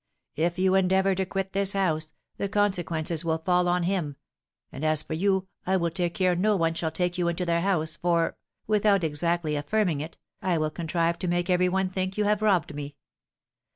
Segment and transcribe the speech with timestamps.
[0.35, 4.15] If you endeavour to quit this house, the consequences will fall on him;
[4.71, 7.61] and, as for you, I will take care no one shall take you into their
[7.61, 8.35] house, for,
[8.65, 12.73] without exactly affirming it, I will contrive to make every one think you have robbed
[12.73, 12.95] me.